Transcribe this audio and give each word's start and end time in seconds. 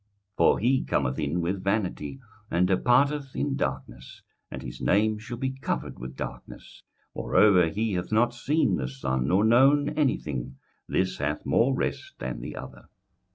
21:006:004 0.01 0.07
For 0.51 0.57
he 0.59 0.83
cometh 0.83 1.19
in 1.19 1.41
with 1.41 1.63
vanity, 1.63 2.19
and 2.49 2.65
departeth 2.65 3.35
in 3.35 3.55
darkness, 3.55 4.23
and 4.49 4.63
his 4.63 4.81
name 4.81 5.19
shall 5.19 5.37
be 5.37 5.51
covered 5.51 5.99
with 5.99 6.15
darkness. 6.15 6.81
21:006:005 7.15 7.15
Moreover 7.23 7.67
he 7.69 7.93
hath 7.93 8.11
not 8.11 8.33
seen 8.33 8.77
the 8.77 8.87
sun, 8.87 9.27
nor 9.27 9.43
known 9.43 9.89
any 9.89 10.17
thing: 10.17 10.55
this 10.87 11.17
hath 11.19 11.45
more 11.45 11.75
rest 11.75 12.15
than 12.17 12.41
the 12.41 12.55
other. 12.55 12.87